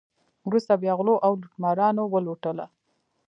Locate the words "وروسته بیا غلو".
0.47-1.15